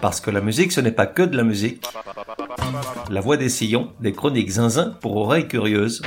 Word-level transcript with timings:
Parce 0.00 0.22
que 0.22 0.30
la 0.30 0.40
musique, 0.40 0.72
ce 0.72 0.80
n'est 0.80 0.92
pas 0.92 1.06
que 1.06 1.22
de 1.22 1.36
la 1.36 1.42
musique. 1.42 1.84
La 3.10 3.20
voix 3.20 3.36
des 3.36 3.50
sillons, 3.50 3.92
des 4.00 4.12
chroniques 4.12 4.48
zinzin 4.48 4.96
pour 5.02 5.16
oreilles 5.16 5.46
curieuses, 5.46 6.00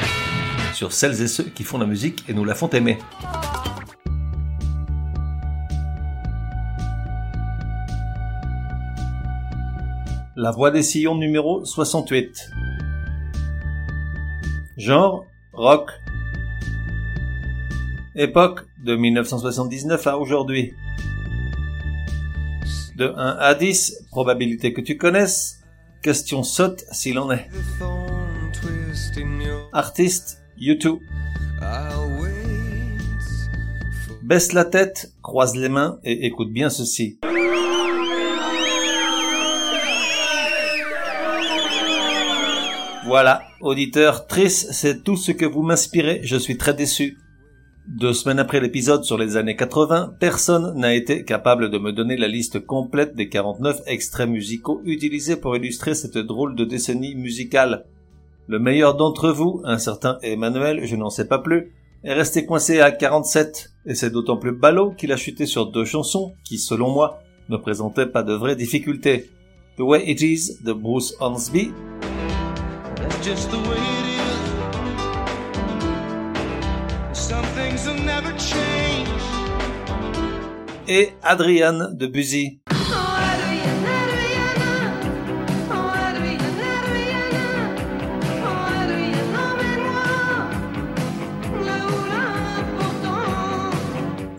sur 0.73 0.92
celles 0.92 1.21
et 1.21 1.28
ceux 1.28 1.44
qui 1.44 1.63
font 1.63 1.78
la 1.78 1.86
musique 1.86 2.24
et 2.28 2.34
nous 2.34 2.44
la 2.44 2.56
font 2.56 2.70
aimer. 2.70 2.98
La 10.35 10.49
voix 10.49 10.71
des 10.71 10.81
sillons 10.81 11.15
numéro 11.15 11.63
68. 11.63 12.49
Genre, 14.78 15.25
rock. 15.53 15.91
Époque, 18.16 18.62
de 18.84 18.95
1979 18.95 20.07
à 20.07 20.17
aujourd'hui. 20.17 20.73
De 22.98 23.12
1 23.16 23.38
à 23.39 23.55
10, 23.55 24.05
probabilité 24.11 24.71
que 24.71 24.81
tu 24.81 24.97
connaisses. 24.97 25.59
Question 26.03 26.43
saute 26.43 26.84
s'il 26.91 27.17
en 27.17 27.31
est. 27.31 27.49
Artiste, 29.71 30.43
YouTube. 30.57 30.99
Baisse 34.21 34.53
la 34.53 34.65
tête, 34.65 35.11
croise 35.23 35.55
les 35.55 35.70
mains 35.70 35.99
et 36.03 36.25
écoute 36.25 36.51
bien 36.51 36.70
ceci. 36.70 37.20
Voilà, 43.05 43.43
auditeur, 43.59 44.27
triste, 44.27 44.71
c'est 44.71 45.03
tout 45.03 45.17
ce 45.17 45.31
que 45.31 45.45
vous 45.45 45.62
m'inspirez, 45.62 46.21
je 46.23 46.37
suis 46.37 46.57
très 46.57 46.73
déçu. 46.73 47.17
Deux 47.85 48.13
semaines 48.13 48.39
après 48.39 48.61
l'épisode 48.61 49.03
sur 49.03 49.17
les 49.17 49.35
années 49.35 49.57
80, 49.57 50.15
personne 50.17 50.73
n'a 50.79 50.95
été 50.95 51.25
capable 51.25 51.69
de 51.69 51.77
me 51.77 51.91
donner 51.91 52.15
la 52.15 52.29
liste 52.29 52.65
complète 52.65 53.13
des 53.13 53.27
49 53.27 53.81
extraits 53.87 54.29
musicaux 54.29 54.81
utilisés 54.85 55.35
pour 55.35 55.57
illustrer 55.57 55.93
cette 55.93 56.17
drôle 56.17 56.55
de 56.55 56.63
décennie 56.63 57.13
musicale. 57.13 57.85
Le 58.48 58.57
meilleur 58.57 58.95
d'entre 58.95 59.31
vous, 59.31 59.62
un 59.65 59.77
certain 59.77 60.17
Emmanuel, 60.21 60.85
je 60.85 60.95
n'en 60.95 61.09
sais 61.09 61.27
pas 61.27 61.40
plus, 61.40 61.73
est 62.05 62.13
resté 62.13 62.45
coincé 62.45 62.79
à 62.79 62.91
47, 62.91 63.73
et 63.85 63.95
c'est 63.95 64.12
d'autant 64.12 64.38
plus 64.38 64.53
ballot 64.53 64.92
qu'il 64.92 65.12
a 65.12 65.18
chuté 65.18 65.45
sur 65.45 65.70
deux 65.70 65.86
chansons 65.86 66.36
qui, 66.45 66.59
selon 66.59 66.90
moi, 66.90 67.20
ne 67.50 67.58
présentaient 67.58 68.06
pas 68.06 68.23
de 68.23 68.34
vraies 68.34 68.56
difficultés. 68.56 69.30
The 69.78 69.81
Way 69.81 70.09
It 70.09 70.22
Is 70.22 70.64
de 70.64 70.72
Bruce 70.72 71.16
Hornsby. 71.20 71.72
Et 80.88 81.12
Adrienne 81.23 81.92
de 81.94 82.08
Buzy. 82.08 82.59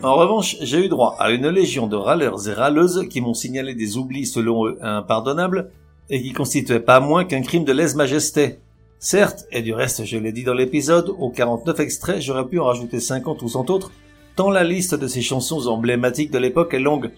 En 0.03 0.13
revanche, 0.13 0.57
j'ai 0.61 0.85
eu 0.85 0.87
droit 0.87 1.15
à 1.17 1.31
une 1.31 1.47
légion 1.47 1.87
de 1.87 1.95
râleurs 1.95 2.47
et 2.47 2.53
râleuses 2.53 3.07
qui 3.09 3.21
m'ont 3.21 3.33
signalé 3.33 3.73
des 3.73 3.97
oublis 3.97 4.27
selon 4.27 4.67
eux 4.67 4.77
impardonnables 4.81 5.71
et 6.11 6.21
qui 6.21 6.31
constituaient 6.31 6.79
pas 6.79 6.99
moins 6.99 7.25
qu'un 7.25 7.41
crime 7.41 7.65
de 7.65 7.73
lèse-majesté. 7.73 8.59
Certes, 8.99 9.47
et 9.51 9.63
du 9.63 9.73
reste 9.73 10.05
je 10.05 10.17
l'ai 10.19 10.31
dit 10.31 10.43
dans 10.43 10.53
l'épisode, 10.53 11.09
aux 11.17 11.31
49 11.31 11.79
extraits 11.79 12.21
j'aurais 12.21 12.45
pu 12.45 12.59
en 12.59 12.65
rajouter 12.65 12.99
50 12.99 13.41
ou 13.41 13.49
100 13.49 13.71
autres, 13.71 13.91
tant 14.35 14.49
la 14.49 14.63
liste 14.63 14.95
de 14.95 15.07
ces 15.07 15.21
chansons 15.21 15.67
emblématiques 15.67 16.31
de 16.31 16.37
l'époque 16.37 16.73
est 16.73 16.79
longue. 16.79 17.11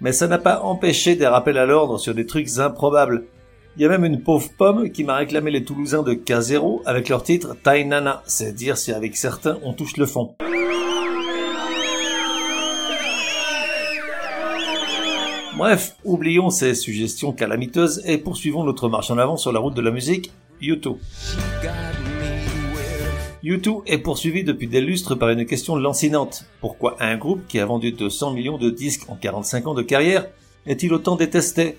Mais 0.00 0.12
ça 0.12 0.26
n'a 0.26 0.38
pas 0.38 0.60
empêché 0.62 1.14
des 1.14 1.26
rappels 1.26 1.58
à 1.58 1.66
l'ordre 1.66 1.98
sur 1.98 2.14
des 2.14 2.26
trucs 2.26 2.58
improbables. 2.58 3.24
Il 3.76 3.82
y 3.82 3.84
a 3.86 3.88
même 3.88 4.04
une 4.04 4.22
pauvre 4.22 4.50
pomme 4.58 4.90
qui 4.90 5.04
m'a 5.04 5.16
réclamé 5.16 5.50
les 5.50 5.64
Toulousains 5.64 6.02
de 6.02 6.12
K0 6.12 6.82
avec 6.84 7.08
leur 7.08 7.22
titre 7.22 7.56
Tainana, 7.62 8.22
c'est 8.26 8.54
dire 8.54 8.76
si 8.76 8.92
avec 8.92 9.16
certains 9.16 9.58
on 9.62 9.72
touche 9.72 9.96
le 9.96 10.06
fond. 10.06 10.34
Bref, 15.56 15.96
oublions 16.04 16.50
ces 16.50 16.74
suggestions 16.74 17.32
calamiteuses 17.32 18.02
et 18.04 18.18
poursuivons 18.18 18.64
notre 18.64 18.88
marche 18.88 19.10
en 19.10 19.18
avant 19.18 19.36
sur 19.36 19.52
la 19.52 19.60
route 19.60 19.74
de 19.74 19.82
la 19.82 19.90
musique 19.90 20.32
U2. 20.60 20.96
U2 23.44 23.82
est 23.86 23.98
poursuivi 23.98 24.44
depuis 24.44 24.68
des 24.68 24.80
lustres 24.80 25.16
par 25.16 25.30
une 25.30 25.46
question 25.46 25.74
lancinante. 25.74 26.44
Pourquoi 26.60 26.96
un 27.00 27.16
groupe 27.16 27.46
qui 27.48 27.58
a 27.58 27.66
vendu 27.66 27.90
200 27.90 28.34
millions 28.34 28.56
de 28.56 28.70
disques 28.70 29.08
en 29.08 29.16
45 29.16 29.66
ans 29.66 29.74
de 29.74 29.82
carrière 29.82 30.26
est-il 30.64 30.94
autant 30.94 31.16
détesté? 31.16 31.76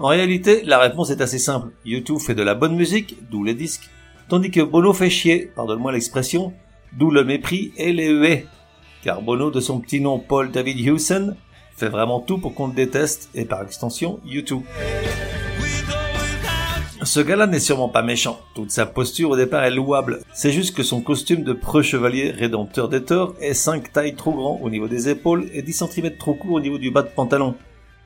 En 0.00 0.08
réalité, 0.08 0.62
la 0.64 0.80
réponse 0.80 1.10
est 1.10 1.20
assez 1.20 1.38
simple. 1.38 1.68
U2 1.86 2.18
fait 2.18 2.34
de 2.34 2.42
la 2.42 2.56
bonne 2.56 2.74
musique, 2.74 3.18
d'où 3.30 3.44
les 3.44 3.54
disques, 3.54 3.88
tandis 4.28 4.50
que 4.50 4.60
Bono 4.60 4.92
fait 4.92 5.10
chier, 5.10 5.52
pardonne-moi 5.54 5.92
l'expression, 5.92 6.52
d'où 6.98 7.12
le 7.12 7.22
mépris 7.22 7.72
et 7.76 7.92
les 7.92 8.08
huées. 8.08 8.46
Car 9.04 9.22
Bono, 9.22 9.52
de 9.52 9.60
son 9.60 9.78
petit 9.78 10.00
nom 10.00 10.18
Paul 10.18 10.50
David 10.50 10.84
Hewson, 10.84 11.36
fait 11.76 11.88
vraiment 11.88 12.18
tout 12.18 12.38
pour 12.38 12.54
qu'on 12.54 12.66
le 12.66 12.74
déteste, 12.74 13.30
et 13.34 13.44
par 13.44 13.62
extension, 13.62 14.18
U2. 14.26 14.62
Ce 17.02 17.20
gars-là 17.20 17.46
n'est 17.46 17.60
sûrement 17.60 17.88
pas 17.88 18.02
méchant. 18.02 18.38
Toute 18.54 18.70
sa 18.70 18.84
posture 18.84 19.30
au 19.30 19.36
départ 19.36 19.64
est 19.64 19.70
louable. 19.70 20.20
C'est 20.34 20.52
juste 20.52 20.76
que 20.76 20.82
son 20.82 21.00
costume 21.00 21.44
de 21.44 21.54
preux 21.54 21.80
chevalier 21.80 22.30
rédempteur 22.30 22.90
des 22.90 23.02
torts 23.02 23.34
est 23.40 23.54
5 23.54 23.90
tailles 23.90 24.16
trop 24.16 24.32
grand 24.32 24.60
au 24.62 24.68
niveau 24.68 24.86
des 24.86 25.08
épaules 25.08 25.48
et 25.54 25.62
10 25.62 25.84
cm 25.84 26.16
trop 26.18 26.34
court 26.34 26.52
au 26.52 26.60
niveau 26.60 26.76
du 26.76 26.90
bas 26.90 27.02
de 27.02 27.08
pantalon. 27.08 27.54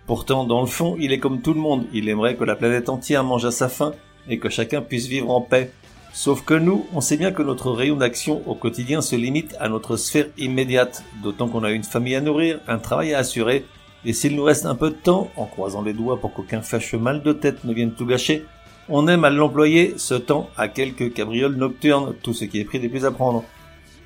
Pourtant, 0.07 0.45
dans 0.45 0.61
le 0.61 0.69
fond, 0.69 0.97
il 1.01 1.13
est 1.13 1.19
comme 1.19 1.43
tout 1.43 1.55
le 1.55 1.61
monde. 1.61 1.87
Il 1.93 2.09
aimerait 2.09 2.37
que 2.37 2.45
la 2.45 2.55
planète 2.55 2.89
entière 2.89 3.25
mange 3.25 3.45
à 3.45 3.51
sa 3.51 3.69
faim 3.69 3.95
et 4.29 4.39
que 4.39 4.49
chacun 4.49 4.81
puisse 4.81 5.07
vivre 5.07 5.31
en 5.31 5.41
paix. 5.41 5.73
Sauf 6.13 6.45
que 6.45 6.55
nous, 6.55 6.87
on 6.95 7.01
sait 7.01 7.17
bien 7.17 7.33
que 7.33 7.43
notre 7.43 7.73
rayon 7.73 7.97
d'action 7.97 8.43
au 8.47 8.55
quotidien 8.55 9.01
se 9.01 9.17
limite 9.17 9.57
à 9.59 9.69
notre 9.69 9.97
sphère 9.97 10.29
immédiate, 10.39 11.03
d'autant 11.21 11.49
qu'on 11.49 11.65
a 11.65 11.73
une 11.73 11.83
famille 11.83 12.15
à 12.15 12.21
nourrir, 12.21 12.61
un 12.69 12.79
travail 12.79 13.13
à 13.13 13.19
assurer, 13.19 13.65
et 14.05 14.13
s'il 14.13 14.37
nous 14.37 14.45
reste 14.45 14.67
un 14.67 14.77
peu 14.77 14.91
de 14.91 14.95
temps, 14.95 15.31
en 15.37 15.47
croisant 15.47 15.83
les 15.83 15.95
doigts 15.95 16.21
pour 16.21 16.33
qu'aucun 16.33 16.63
fâcheux 16.63 16.99
mal 16.99 17.23
de 17.23 17.33
tête 17.33 17.65
ne 17.65 17.75
vienne 17.75 17.93
tout 17.93 18.07
gâcher, 18.07 18.45
on 18.89 19.09
aime 19.09 19.25
à 19.25 19.31
l'employer 19.31 19.95
ce 19.97 20.15
temps 20.15 20.51
à 20.57 20.69
quelques 20.69 21.13
cabrioles 21.13 21.57
nocturnes, 21.57 22.15
tout 22.23 22.35
ce 22.35 22.45
qui 22.45 22.61
est 22.61 22.65
pris 22.65 22.81
des 22.81 22.89
plus 22.89 23.05
à 23.05 23.11
prendre. 23.11 23.45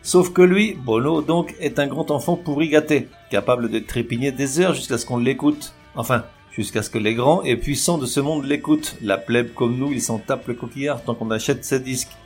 Sauf 0.03 0.33
que 0.33 0.43
lui, 0.43 0.75
Bono 0.75 1.23
donc, 1.23 1.55
est 1.61 1.79
un 1.79 1.87
grand 1.87 2.11
enfant 2.11 2.37
pourri 2.37 2.69
gâté, 2.69 3.09
capable 3.31 3.71
de 3.71 3.79
trépigner 3.79 4.33
des 4.33 4.61
heures 4.61 4.75
jusqu'à 4.75 4.99
ce 4.99 5.05
qu'on 5.05 5.19
l'écoute. 5.19 5.75
Enfin, 5.97 6.25
jusqu'à 6.53 6.83
ce 6.83 6.91
que 6.91 6.99
les 6.99 7.15
grands 7.15 7.43
et 7.43 7.57
puissants 7.57 7.99
de 7.99 8.07
ce 8.07 8.21
monde 8.21 8.45
l'écoutent. 8.45 8.97
La 9.03 9.19
plèbe 9.19 9.53
comme 9.55 9.77
nous, 9.77 9.93
il 9.93 10.01
s'en 10.01 10.19
tape 10.19 10.49
le 10.49 10.55
coquillard 10.55 11.03
tant 11.03 11.15
qu'on 11.15 11.31
achète 11.31 11.65
ses 11.65 11.81
disques. 11.81 12.17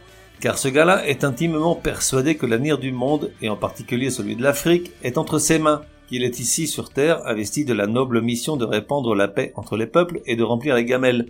Car 0.40 0.58
ce 0.58 0.68
gars-là 0.68 1.06
est 1.06 1.24
intimement 1.24 1.74
persuadé 1.74 2.34
que 2.34 2.46
l'avenir 2.46 2.78
du 2.78 2.92
monde, 2.92 3.30
et 3.40 3.48
en 3.48 3.56
particulier 3.56 4.10
celui 4.10 4.36
de 4.36 4.42
l'Afrique, 4.42 4.90
est 5.02 5.18
entre 5.18 5.38
ses 5.38 5.58
mains, 5.58 5.82
qu'il 6.08 6.24
est 6.24 6.40
ici 6.40 6.66
sur 6.66 6.90
Terre 6.90 7.26
investi 7.26 7.64
de 7.64 7.72
la 7.72 7.86
noble 7.86 8.20
mission 8.20 8.56
de 8.56 8.64
répandre 8.64 9.14
la 9.14 9.28
paix 9.28 9.52
entre 9.56 9.76
les 9.76 9.86
peuples 9.86 10.20
et 10.26 10.36
de 10.36 10.42
remplir 10.42 10.74
les 10.74 10.84
gamelles. 10.84 11.26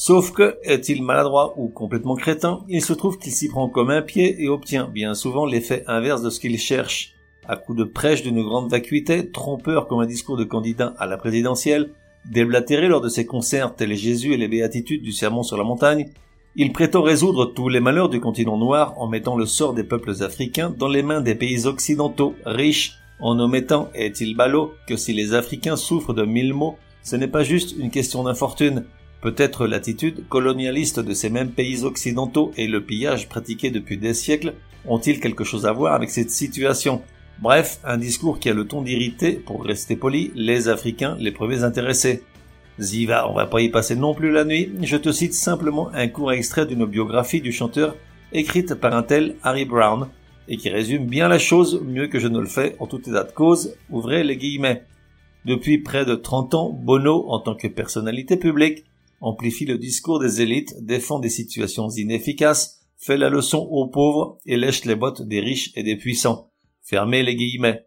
Sauf 0.00 0.30
que, 0.30 0.58
est-il 0.62 1.02
maladroit 1.02 1.54
ou 1.56 1.66
complètement 1.66 2.14
crétin, 2.14 2.60
il 2.68 2.82
se 2.82 2.92
trouve 2.92 3.18
qu'il 3.18 3.32
s'y 3.32 3.48
prend 3.48 3.68
comme 3.68 3.90
un 3.90 4.00
pied 4.00 4.40
et 4.40 4.48
obtient 4.48 4.86
bien 4.86 5.12
souvent 5.12 5.44
l'effet 5.44 5.82
inverse 5.88 6.22
de 6.22 6.30
ce 6.30 6.38
qu'il 6.38 6.56
cherche. 6.56 7.14
À 7.48 7.56
coup 7.56 7.74
de 7.74 7.82
prêche 7.82 8.22
d'une 8.22 8.44
grande 8.44 8.70
vacuité, 8.70 9.28
trompeur 9.32 9.88
comme 9.88 9.98
un 9.98 10.06
discours 10.06 10.36
de 10.36 10.44
candidat 10.44 10.94
à 11.00 11.06
la 11.06 11.16
présidentielle, 11.16 11.90
déblatéré 12.30 12.86
lors 12.86 13.00
de 13.00 13.08
ses 13.08 13.26
concerts 13.26 13.74
tels 13.74 13.96
Jésus 13.96 14.32
et 14.32 14.36
les 14.36 14.46
béatitudes 14.46 15.02
du 15.02 15.10
sermon 15.10 15.42
sur 15.42 15.56
la 15.56 15.64
montagne, 15.64 16.10
il 16.54 16.72
prétend 16.72 17.02
résoudre 17.02 17.46
tous 17.46 17.68
les 17.68 17.80
malheurs 17.80 18.08
du 18.08 18.20
continent 18.20 18.56
noir 18.56 18.94
en 18.98 19.08
mettant 19.08 19.36
le 19.36 19.46
sort 19.46 19.74
des 19.74 19.82
peuples 19.82 20.22
africains 20.22 20.72
dans 20.78 20.88
les 20.88 21.02
mains 21.02 21.22
des 21.22 21.34
pays 21.34 21.66
occidentaux 21.66 22.36
riches, 22.46 22.92
en 23.18 23.36
omettant, 23.40 23.88
est-il 23.94 24.36
ballot, 24.36 24.74
que 24.86 24.96
si 24.96 25.12
les 25.12 25.34
Africains 25.34 25.74
souffrent 25.74 26.14
de 26.14 26.24
mille 26.24 26.54
maux, 26.54 26.76
ce 27.02 27.16
n'est 27.16 27.26
pas 27.26 27.42
juste 27.42 27.74
une 27.76 27.90
question 27.90 28.22
d'infortune, 28.22 28.84
Peut-être 29.20 29.66
l'attitude 29.66 30.28
colonialiste 30.28 31.00
de 31.00 31.12
ces 31.12 31.28
mêmes 31.28 31.50
pays 31.50 31.84
occidentaux 31.84 32.52
et 32.56 32.68
le 32.68 32.84
pillage 32.84 33.28
pratiqué 33.28 33.70
depuis 33.70 33.98
des 33.98 34.14
siècles 34.14 34.54
ont-ils 34.86 35.20
quelque 35.20 35.44
chose 35.44 35.66
à 35.66 35.72
voir 35.72 35.94
avec 35.94 36.10
cette 36.10 36.30
situation? 36.30 37.02
Bref, 37.40 37.80
un 37.84 37.98
discours 37.98 38.38
qui 38.38 38.48
a 38.48 38.54
le 38.54 38.66
ton 38.66 38.82
d'irriter, 38.82 39.32
pour 39.32 39.64
rester 39.64 39.96
poli, 39.96 40.32
les 40.34 40.68
Africains 40.68 41.16
les 41.18 41.32
premiers 41.32 41.64
intéressés. 41.64 42.22
Ziva, 42.80 43.28
on 43.28 43.34
va 43.34 43.46
pas 43.46 43.60
y 43.60 43.68
passer 43.68 43.96
non 43.96 44.14
plus 44.14 44.30
la 44.30 44.44
nuit, 44.44 44.70
je 44.82 44.96
te 44.96 45.10
cite 45.10 45.34
simplement 45.34 45.88
un 45.94 46.06
court 46.08 46.32
extrait 46.32 46.66
d'une 46.66 46.86
biographie 46.86 47.40
du 47.40 47.50
chanteur 47.50 47.96
écrite 48.32 48.74
par 48.74 48.94
un 48.94 49.02
tel 49.02 49.36
Harry 49.42 49.64
Brown, 49.64 50.08
et 50.48 50.56
qui 50.56 50.70
résume 50.70 51.06
bien 51.06 51.28
la 51.28 51.38
chose 51.38 51.82
mieux 51.84 52.06
que 52.06 52.18
je 52.18 52.28
ne 52.28 52.38
le 52.38 52.46
fais 52.46 52.76
en 52.78 52.86
tout 52.86 53.00
état 53.08 53.24
de 53.24 53.32
cause, 53.32 53.74
ouvrez 53.90 54.22
les 54.22 54.36
guillemets. 54.36 54.84
Depuis 55.44 55.78
près 55.78 56.04
de 56.04 56.14
30 56.14 56.54
ans, 56.54 56.70
Bono, 56.70 57.26
en 57.28 57.40
tant 57.40 57.54
que 57.54 57.68
personnalité 57.68 58.36
publique, 58.36 58.84
amplifie 59.20 59.66
le 59.66 59.78
discours 59.78 60.18
des 60.18 60.40
élites, 60.40 60.74
défend 60.80 61.18
des 61.18 61.28
situations 61.30 61.88
inefficaces, 61.88 62.80
fait 62.96 63.16
la 63.16 63.30
leçon 63.30 63.68
aux 63.70 63.88
pauvres 63.88 64.38
et 64.46 64.56
lèche 64.56 64.84
les 64.84 64.96
bottes 64.96 65.22
des 65.22 65.40
riches 65.40 65.70
et 65.76 65.82
des 65.82 65.96
puissants. 65.96 66.50
Fermez 66.82 67.22
les 67.22 67.36
guillemets. 67.36 67.86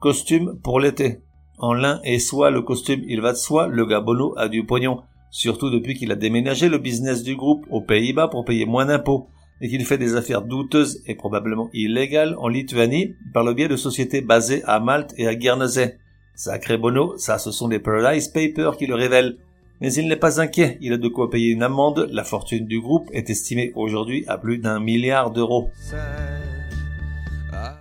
Costume 0.00 0.58
pour 0.62 0.80
l'été. 0.80 1.20
En 1.58 1.74
l'un 1.74 2.00
et 2.04 2.18
soit 2.18 2.50
le 2.50 2.62
costume 2.62 3.02
il 3.06 3.20
va 3.20 3.32
de 3.32 3.36
soi, 3.36 3.68
le 3.68 3.84
gars 3.84 4.00
Bono 4.00 4.34
a 4.38 4.48
du 4.48 4.64
pognon. 4.64 5.02
Surtout 5.30 5.70
depuis 5.70 5.94
qu'il 5.94 6.10
a 6.10 6.16
déménagé 6.16 6.68
le 6.68 6.78
business 6.78 7.22
du 7.22 7.36
groupe 7.36 7.66
aux 7.70 7.82
Pays-Bas 7.82 8.28
pour 8.28 8.44
payer 8.44 8.64
moins 8.64 8.86
d'impôts 8.86 9.28
et 9.60 9.68
qu'il 9.68 9.84
fait 9.84 9.98
des 9.98 10.16
affaires 10.16 10.42
douteuses 10.42 11.02
et 11.06 11.14
probablement 11.14 11.68
illégales 11.74 12.34
en 12.38 12.48
Lituanie 12.48 13.14
par 13.34 13.44
le 13.44 13.52
biais 13.52 13.68
de 13.68 13.76
sociétés 13.76 14.22
basées 14.22 14.62
à 14.64 14.80
Malte 14.80 15.12
et 15.18 15.26
à 15.26 15.34
Guernesey. 15.34 15.98
Sacré 16.34 16.78
Bono, 16.78 17.18
ça 17.18 17.38
ce 17.38 17.50
sont 17.50 17.68
les 17.68 17.78
Paradise 17.78 18.28
Papers 18.28 18.76
qui 18.78 18.86
le 18.86 18.94
révèlent. 18.94 19.36
Mais 19.80 19.92
il 19.94 20.08
n'est 20.08 20.16
pas 20.16 20.40
inquiet, 20.40 20.76
il 20.82 20.92
a 20.92 20.98
de 20.98 21.08
quoi 21.08 21.30
payer 21.30 21.50
une 21.50 21.62
amende, 21.62 22.08
la 22.12 22.24
fortune 22.24 22.66
du 22.66 22.80
groupe 22.80 23.08
est 23.12 23.30
estimée 23.30 23.72
aujourd'hui 23.74 24.24
à 24.28 24.36
plus 24.36 24.58
d'un 24.58 24.78
milliard 24.78 25.30
d'euros. 25.30 25.70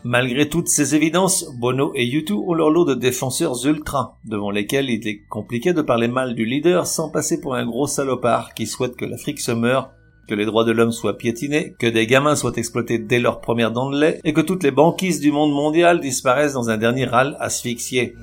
Malgré 0.04 0.48
toutes 0.48 0.70
ces 0.70 0.96
évidences, 0.96 1.46
Bono 1.60 1.92
et 1.96 2.06
U2 2.06 2.34
ont 2.34 2.54
leur 2.54 2.70
lot 2.70 2.86
de 2.86 2.94
défenseurs 2.94 3.66
ultra, 3.66 4.18
devant 4.24 4.50
lesquels 4.50 4.90
il 4.90 5.06
est 5.08 5.24
compliqué 5.30 5.74
de 5.74 5.82
parler 5.82 6.08
mal 6.08 6.36
du 6.36 6.46
leader 6.46 6.88
sans 6.88 7.10
passer 7.10 7.42
pour 7.42 7.56
un 7.56 7.66
gros 7.66 7.88
salopard 7.88 8.54
qui 8.54 8.66
souhaite 8.66 8.96
que 8.96 9.06
l'Afrique 9.06 9.42
se 9.42 9.52
meure, 9.52 9.92
que 10.30 10.36
les 10.36 10.46
droits 10.46 10.64
de 10.64 10.72
l'homme 10.72 10.92
soient 10.92 11.18
piétinés, 11.18 11.76
que 11.80 11.88
des 11.88 12.08
gamins 12.08 12.36
soient 12.36 12.56
exploités 12.56 13.00
dès 13.00 13.20
leur 13.20 13.42
première 13.42 13.72
dent 13.72 13.90
de 13.90 14.00
lait, 14.00 14.22
et 14.24 14.32
que 14.32 14.42
toutes 14.42 14.64
les 14.64 14.72
banquises 14.72 15.20
du 15.20 15.32
monde 15.32 15.52
mondial 15.52 16.00
disparaissent 16.00 16.54
dans 16.54 16.70
un 16.70 16.78
dernier 16.78 17.06
râle 17.06 17.36
asphyxié. 17.40 18.16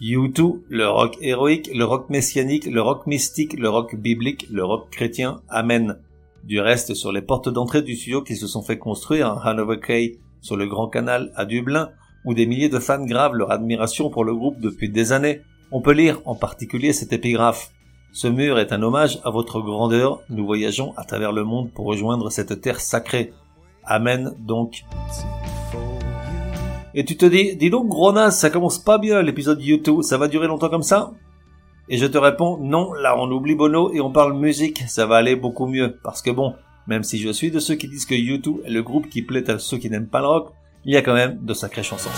U2, 0.00 0.62
le 0.68 0.88
rock 0.88 1.18
héroïque, 1.20 1.70
le 1.74 1.84
rock 1.84 2.08
messianique, 2.08 2.64
le 2.66 2.80
rock 2.80 3.06
mystique, 3.06 3.58
le 3.58 3.68
rock 3.68 3.94
biblique, 3.96 4.46
le 4.50 4.64
rock 4.64 4.88
chrétien, 4.90 5.42
Amen. 5.48 5.98
Du 6.44 6.58
reste, 6.58 6.94
sur 6.94 7.12
les 7.12 7.20
portes 7.20 7.50
d'entrée 7.50 7.82
du 7.82 7.96
studio 7.96 8.22
qui 8.22 8.36
se 8.36 8.46
sont 8.46 8.62
fait 8.62 8.78
construire 8.78 9.26
à 9.28 9.48
Hanover 9.48 9.78
Quay, 9.78 10.18
sur 10.40 10.56
le 10.56 10.66
Grand 10.66 10.88
Canal, 10.88 11.32
à 11.36 11.44
Dublin, 11.44 11.90
où 12.24 12.32
des 12.32 12.46
milliers 12.46 12.70
de 12.70 12.78
fans 12.78 13.04
gravent 13.04 13.34
leur 13.34 13.50
admiration 13.50 14.08
pour 14.08 14.24
le 14.24 14.34
groupe 14.34 14.58
depuis 14.58 14.88
des 14.88 15.12
années, 15.12 15.42
on 15.70 15.82
peut 15.82 15.92
lire 15.92 16.20
en 16.24 16.34
particulier 16.34 16.92
cette 16.92 17.12
épigraphe. 17.12 17.70
Ce 18.12 18.26
mur 18.26 18.58
est 18.58 18.72
un 18.72 18.82
hommage 18.82 19.20
à 19.22 19.30
votre 19.30 19.60
grandeur, 19.60 20.22
nous 20.30 20.46
voyageons 20.46 20.94
à 20.96 21.04
travers 21.04 21.32
le 21.32 21.44
monde 21.44 21.70
pour 21.72 21.86
rejoindre 21.86 22.30
cette 22.30 22.60
terre 22.60 22.80
sacrée. 22.80 23.32
Amen 23.84 24.34
donc. 24.38 24.82
Et 26.94 27.04
tu 27.04 27.16
te 27.16 27.26
dis, 27.26 27.56
dis 27.56 27.70
donc 27.70 27.88
gros 27.88 28.14
ça 28.30 28.50
commence 28.50 28.78
pas 28.78 28.98
bien 28.98 29.22
l'épisode 29.22 29.62
YouTube, 29.62 30.02
ça 30.02 30.18
va 30.18 30.28
durer 30.28 30.48
longtemps 30.48 30.68
comme 30.68 30.82
ça 30.82 31.12
Et 31.88 31.96
je 31.96 32.06
te 32.06 32.18
réponds, 32.18 32.58
non, 32.58 32.92
là 32.92 33.16
on 33.16 33.30
oublie 33.30 33.54
Bono 33.54 33.92
et 33.92 34.00
on 34.00 34.10
parle 34.10 34.34
musique, 34.34 34.82
ça 34.88 35.06
va 35.06 35.16
aller 35.16 35.36
beaucoup 35.36 35.66
mieux. 35.66 35.98
Parce 36.02 36.20
que 36.22 36.30
bon, 36.30 36.54
même 36.86 37.04
si 37.04 37.18
je 37.18 37.30
suis 37.30 37.50
de 37.50 37.60
ceux 37.60 37.76
qui 37.76 37.88
disent 37.88 38.06
que 38.06 38.14
YouTube 38.14 38.56
est 38.64 38.70
le 38.70 38.82
groupe 38.82 39.08
qui 39.08 39.22
plaît 39.22 39.48
à 39.50 39.58
ceux 39.58 39.78
qui 39.78 39.88
n'aiment 39.88 40.08
pas 40.08 40.20
le 40.20 40.26
rock, 40.26 40.52
il 40.84 40.92
y 40.92 40.96
a 40.96 41.02
quand 41.02 41.14
même 41.14 41.38
de 41.42 41.54
sacrées 41.54 41.82
chansons. 41.82 42.10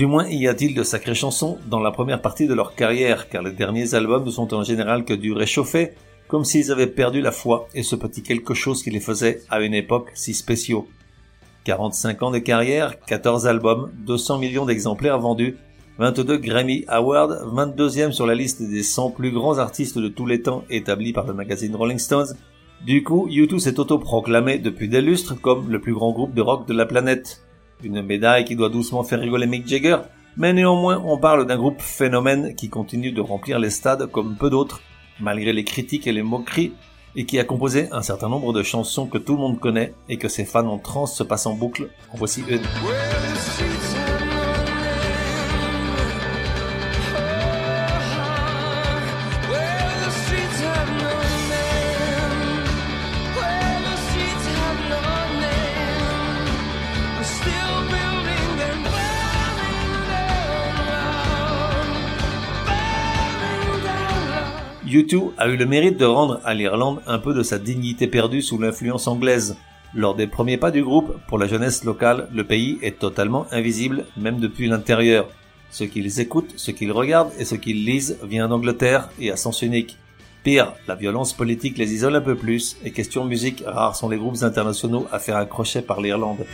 Du 0.00 0.06
moins 0.06 0.26
y 0.30 0.48
a-t-il 0.48 0.74
de 0.74 0.82
sacrées 0.82 1.14
chansons 1.14 1.58
dans 1.66 1.78
la 1.78 1.90
première 1.90 2.22
partie 2.22 2.46
de 2.46 2.54
leur 2.54 2.74
carrière, 2.74 3.28
car 3.28 3.42
les 3.42 3.52
derniers 3.52 3.92
albums 3.94 4.24
ne 4.24 4.30
sont 4.30 4.54
en 4.54 4.64
général 4.64 5.04
que 5.04 5.12
du 5.12 5.34
réchauffé, 5.34 5.90
comme 6.26 6.46
s'ils 6.46 6.72
avaient 6.72 6.86
perdu 6.86 7.20
la 7.20 7.32
foi 7.32 7.68
et 7.74 7.82
ce 7.82 7.96
petit 7.96 8.22
quelque 8.22 8.54
chose 8.54 8.82
qui 8.82 8.88
les 8.88 9.00
faisait 9.00 9.42
à 9.50 9.60
une 9.60 9.74
époque 9.74 10.10
si 10.14 10.32
spéciaux. 10.32 10.88
45 11.64 12.22
ans 12.22 12.30
de 12.30 12.38
carrière, 12.38 12.98
14 13.00 13.46
albums, 13.46 13.92
200 14.06 14.38
millions 14.38 14.64
d'exemplaires 14.64 15.18
vendus, 15.18 15.58
22 15.98 16.38
Grammy 16.38 16.82
Awards, 16.88 17.52
22e 17.54 18.12
sur 18.12 18.26
la 18.26 18.34
liste 18.34 18.62
des 18.62 18.82
100 18.82 19.10
plus 19.10 19.32
grands 19.32 19.58
artistes 19.58 19.98
de 19.98 20.08
tous 20.08 20.24
les 20.24 20.40
temps 20.40 20.64
établis 20.70 21.12
par 21.12 21.26
le 21.26 21.34
magazine 21.34 21.76
Rolling 21.76 21.98
Stones. 21.98 22.38
Du 22.86 23.02
coup, 23.02 23.28
U2 23.28 23.58
s'est 23.58 23.78
autoproclamé 23.78 24.56
depuis 24.56 24.88
des 24.88 25.02
lustres 25.02 25.38
comme 25.38 25.70
le 25.70 25.78
plus 25.78 25.92
grand 25.92 26.12
groupe 26.12 26.32
de 26.32 26.40
rock 26.40 26.66
de 26.66 26.72
la 26.72 26.86
planète. 26.86 27.42
Une 27.82 28.02
médaille 28.02 28.44
qui 28.44 28.56
doit 28.56 28.68
doucement 28.68 29.04
faire 29.04 29.20
rigoler 29.20 29.46
Mick 29.46 29.66
Jagger, 29.66 29.98
mais 30.36 30.52
néanmoins 30.52 31.02
on 31.04 31.18
parle 31.18 31.46
d'un 31.46 31.56
groupe 31.56 31.80
phénomène 31.80 32.54
qui 32.54 32.68
continue 32.68 33.12
de 33.12 33.20
remplir 33.20 33.58
les 33.58 33.70
stades 33.70 34.06
comme 34.06 34.36
peu 34.36 34.50
d'autres, 34.50 34.80
malgré 35.18 35.52
les 35.52 35.64
critiques 35.64 36.06
et 36.06 36.12
les 36.12 36.22
moqueries, 36.22 36.72
et 37.16 37.24
qui 37.26 37.38
a 37.38 37.44
composé 37.44 37.88
un 37.92 38.02
certain 38.02 38.28
nombre 38.28 38.52
de 38.52 38.62
chansons 38.62 39.06
que 39.06 39.18
tout 39.18 39.32
le 39.32 39.40
monde 39.40 39.58
connaît 39.58 39.94
et 40.08 40.16
que 40.16 40.28
ses 40.28 40.44
fans 40.44 40.66
en 40.66 40.78
trans 40.78 41.06
se 41.06 41.22
passent 41.22 41.46
en 41.46 41.54
boucle. 41.54 41.88
Voici 42.14 42.44
une. 42.48 42.60
U2 64.90 65.30
a 65.38 65.48
eu 65.48 65.56
le 65.56 65.66
mérite 65.66 65.96
de 65.96 66.04
rendre 66.04 66.40
à 66.44 66.52
l'Irlande 66.52 67.00
un 67.06 67.20
peu 67.20 67.32
de 67.32 67.44
sa 67.44 67.58
dignité 67.58 68.08
perdue 68.08 68.42
sous 68.42 68.58
l'influence 68.58 69.06
anglaise. 69.06 69.56
Lors 69.94 70.16
des 70.16 70.26
premiers 70.26 70.56
pas 70.56 70.72
du 70.72 70.82
groupe, 70.82 71.16
pour 71.28 71.38
la 71.38 71.46
jeunesse 71.46 71.84
locale, 71.84 72.28
le 72.34 72.42
pays 72.42 72.78
est 72.82 72.98
totalement 72.98 73.46
invisible, 73.52 74.04
même 74.16 74.40
depuis 74.40 74.66
l'intérieur. 74.66 75.28
Ce 75.70 75.84
qu'ils 75.84 76.20
écoutent, 76.20 76.54
ce 76.56 76.72
qu'ils 76.72 76.90
regardent 76.90 77.30
et 77.38 77.44
ce 77.44 77.54
qu'ils 77.54 77.84
lisent 77.84 78.18
vient 78.24 78.48
d'Angleterre 78.48 79.08
et 79.20 79.30
à 79.30 79.36
sens 79.36 79.62
unique. 79.62 79.96
Pire, 80.42 80.72
la 80.88 80.96
violence 80.96 81.34
politique 81.34 81.78
les 81.78 81.94
isole 81.94 82.16
un 82.16 82.20
peu 82.20 82.34
plus, 82.34 82.76
et 82.84 82.90
question 82.90 83.24
musique, 83.24 83.62
rares 83.64 83.94
sont 83.94 84.08
les 84.08 84.16
groupes 84.16 84.42
internationaux 84.42 85.06
à 85.12 85.20
faire 85.20 85.36
un 85.36 85.46
crochet 85.46 85.82
par 85.82 86.00
l'Irlande. 86.00 86.46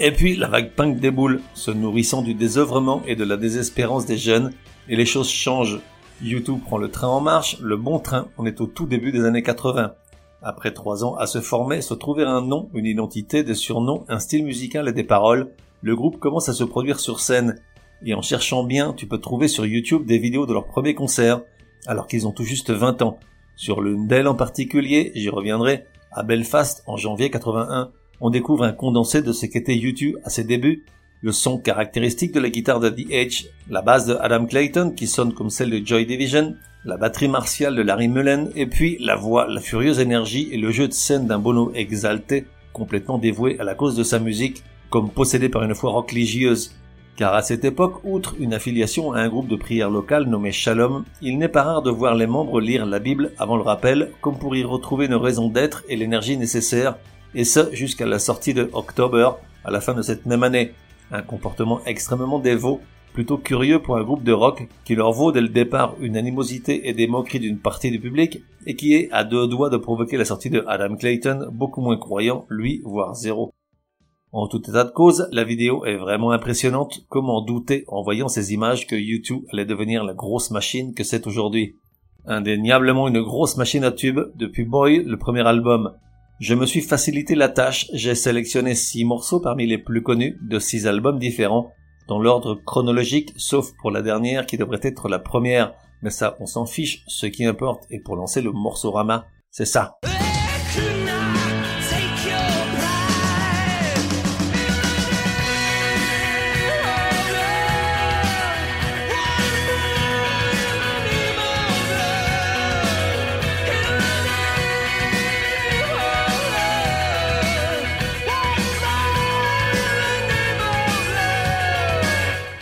Et 0.00 0.10
puis 0.10 0.34
la 0.34 0.48
vague 0.48 0.72
punk 0.72 0.98
déboule, 0.98 1.40
se 1.54 1.70
nourrissant 1.70 2.22
du 2.22 2.34
désœuvrement 2.34 3.02
et 3.06 3.14
de 3.14 3.24
la 3.24 3.36
désespérance 3.36 4.06
des 4.06 4.18
jeunes, 4.18 4.52
et 4.88 4.96
les 4.96 5.06
choses 5.06 5.30
changent. 5.30 5.80
YouTube 6.22 6.60
prend 6.64 6.78
le 6.78 6.90
train 6.90 7.08
en 7.08 7.20
marche, 7.20 7.58
le 7.60 7.76
bon 7.76 7.98
train, 7.98 8.28
on 8.38 8.46
est 8.46 8.60
au 8.62 8.66
tout 8.66 8.86
début 8.86 9.12
des 9.12 9.24
années 9.24 9.42
80. 9.42 9.94
Après 10.42 10.72
trois 10.72 11.04
ans 11.04 11.14
à 11.16 11.26
se 11.26 11.42
former, 11.42 11.82
se 11.82 11.92
trouver 11.92 12.24
un 12.24 12.40
nom, 12.40 12.70
une 12.72 12.86
identité, 12.86 13.44
des 13.44 13.54
surnoms, 13.54 14.04
un 14.08 14.18
style 14.18 14.44
musical 14.44 14.88
et 14.88 14.92
des 14.92 15.04
paroles, 15.04 15.50
le 15.82 15.94
groupe 15.94 16.18
commence 16.18 16.48
à 16.48 16.54
se 16.54 16.64
produire 16.64 17.00
sur 17.00 17.20
scène. 17.20 17.60
Et 18.04 18.14
en 18.14 18.22
cherchant 18.22 18.64
bien, 18.64 18.94
tu 18.94 19.06
peux 19.06 19.18
trouver 19.18 19.46
sur 19.46 19.66
YouTube 19.66 20.06
des 20.06 20.18
vidéos 20.18 20.46
de 20.46 20.54
leurs 20.54 20.66
premiers 20.66 20.94
concerts, 20.94 21.42
alors 21.86 22.06
qu'ils 22.06 22.26
ont 22.26 22.32
tout 22.32 22.44
juste 22.44 22.70
20 22.70 23.02
ans. 23.02 23.18
Sur 23.54 23.82
l'une 23.82 24.06
d'elles 24.06 24.28
en 24.28 24.34
particulier, 24.34 25.12
j'y 25.14 25.28
reviendrai, 25.28 25.84
à 26.12 26.22
Belfast 26.22 26.82
en 26.86 26.96
janvier 26.96 27.30
81, 27.30 27.90
on 28.22 28.30
découvre 28.30 28.64
un 28.64 28.72
condensé 28.72 29.20
de 29.20 29.32
ce 29.32 29.44
qu'était 29.44 29.76
YouTube 29.76 30.16
à 30.24 30.30
ses 30.30 30.44
débuts 30.44 30.86
le 31.22 31.32
son 31.32 31.58
caractéristique 31.58 32.32
de 32.32 32.40
la 32.40 32.50
guitare 32.50 32.80
de 32.80 32.90
The 32.90 33.10
Edge, 33.10 33.46
la 33.70 33.82
basse 33.82 34.06
de 34.06 34.16
Adam 34.20 34.46
Clayton 34.46 34.92
qui 34.96 35.06
sonne 35.06 35.32
comme 35.32 35.50
celle 35.50 35.70
de 35.70 35.86
Joy 35.86 36.06
Division, 36.06 36.54
la 36.84 36.96
batterie 36.96 37.28
martiale 37.28 37.74
de 37.74 37.82
Larry 37.82 38.08
Mullen, 38.08 38.50
et 38.54 38.66
puis 38.66 38.96
la 39.00 39.16
voix, 39.16 39.48
la 39.48 39.60
furieuse 39.60 39.98
énergie 39.98 40.48
et 40.52 40.56
le 40.56 40.70
jeu 40.70 40.86
de 40.86 40.92
scène 40.92 41.26
d'un 41.26 41.38
Bono 41.38 41.72
exalté, 41.74 42.46
complètement 42.72 43.18
dévoué 43.18 43.58
à 43.58 43.64
la 43.64 43.74
cause 43.74 43.96
de 43.96 44.04
sa 44.04 44.18
musique, 44.18 44.62
comme 44.88 45.10
possédé 45.10 45.48
par 45.48 45.64
une 45.64 45.74
foi 45.74 45.90
religieuse. 45.90 46.74
Car 47.16 47.34
à 47.34 47.42
cette 47.42 47.64
époque, 47.64 48.04
outre 48.04 48.36
une 48.38 48.54
affiliation 48.54 49.12
à 49.12 49.20
un 49.20 49.28
groupe 49.28 49.48
de 49.48 49.56
prière 49.56 49.90
local 49.90 50.26
nommé 50.26 50.52
Shalom, 50.52 51.04
il 51.22 51.38
n'est 51.38 51.48
pas 51.48 51.62
rare 51.62 51.82
de 51.82 51.90
voir 51.90 52.14
les 52.14 52.26
membres 52.26 52.60
lire 52.60 52.84
la 52.86 52.98
Bible 52.98 53.32
avant 53.38 53.56
le 53.56 53.62
rappel, 53.62 54.12
comme 54.20 54.38
pour 54.38 54.54
y 54.54 54.62
retrouver 54.62 55.06
une 55.06 55.14
raison 55.14 55.48
d'être 55.48 55.82
et 55.88 55.96
l'énergie 55.96 56.36
nécessaire, 56.36 56.98
et 57.34 57.44
ce 57.44 57.74
jusqu'à 57.74 58.06
la 58.06 58.18
sortie 58.18 58.54
de 58.54 58.70
October, 58.74 59.30
à 59.64 59.70
la 59.70 59.80
fin 59.80 59.94
de 59.94 60.02
cette 60.02 60.26
même 60.26 60.42
année. 60.42 60.72
Un 61.10 61.22
comportement 61.22 61.80
extrêmement 61.86 62.38
dévot, 62.38 62.80
plutôt 63.12 63.38
curieux 63.38 63.80
pour 63.80 63.96
un 63.96 64.02
groupe 64.02 64.24
de 64.24 64.32
rock 64.32 64.68
qui 64.84 64.94
leur 64.94 65.12
vaut 65.12 65.32
dès 65.32 65.40
le 65.40 65.48
départ 65.48 65.94
une 66.00 66.16
animosité 66.16 66.88
et 66.88 66.92
des 66.92 67.06
moqueries 67.06 67.40
d'une 67.40 67.58
partie 67.58 67.90
du 67.90 68.00
public 68.00 68.42
et 68.66 68.76
qui 68.76 68.94
est 68.94 69.08
à 69.12 69.24
deux 69.24 69.46
doigts 69.46 69.70
de 69.70 69.76
provoquer 69.76 70.16
la 70.16 70.24
sortie 70.24 70.50
de 70.50 70.64
Adam 70.66 70.96
Clayton, 70.96 71.48
beaucoup 71.52 71.80
moins 71.80 71.96
croyant, 71.96 72.44
lui, 72.50 72.82
voire 72.84 73.14
zéro. 73.14 73.54
En 74.32 74.48
tout 74.48 74.60
état 74.68 74.84
de 74.84 74.90
cause, 74.90 75.28
la 75.32 75.44
vidéo 75.44 75.84
est 75.86 75.96
vraiment 75.96 76.32
impressionnante. 76.32 77.06
Comment 77.08 77.40
douter 77.40 77.84
en 77.88 78.02
voyant 78.02 78.28
ces 78.28 78.52
images 78.52 78.86
que 78.86 78.96
YouTube 78.96 79.44
allait 79.50 79.64
devenir 79.64 80.04
la 80.04 80.12
grosse 80.12 80.50
machine 80.50 80.92
que 80.92 81.04
c'est 81.04 81.26
aujourd'hui? 81.26 81.76
Indéniablement 82.26 83.08
une 83.08 83.22
grosse 83.22 83.56
machine 83.56 83.84
à 83.84 83.92
tube 83.92 84.20
depuis 84.34 84.64
Boy, 84.64 85.04
le 85.04 85.16
premier 85.16 85.46
album. 85.46 85.92
Je 86.38 86.54
me 86.54 86.66
suis 86.66 86.82
facilité 86.82 87.34
la 87.34 87.48
tâche, 87.48 87.86
j'ai 87.94 88.14
sélectionné 88.14 88.74
six 88.74 89.06
morceaux 89.06 89.40
parmi 89.40 89.66
les 89.66 89.78
plus 89.78 90.02
connus 90.02 90.36
de 90.42 90.58
six 90.58 90.86
albums 90.86 91.18
différents, 91.18 91.72
dans 92.08 92.18
l'ordre 92.18 92.56
chronologique, 92.56 93.32
sauf 93.36 93.72
pour 93.80 93.90
la 93.90 94.02
dernière 94.02 94.44
qui 94.44 94.58
devrait 94.58 94.80
être 94.82 95.08
la 95.08 95.18
première, 95.18 95.72
Mais 96.02 96.10
ça, 96.10 96.36
on 96.38 96.46
s'en 96.46 96.66
fiche, 96.66 97.04
ce 97.06 97.24
qui 97.24 97.46
importe 97.46 97.84
est 97.90 98.00
pour 98.00 98.16
lancer 98.16 98.42
le 98.42 98.52
morceau 98.52 98.90
Rama, 98.90 99.24
c'est 99.50 99.64
ça. 99.64 99.96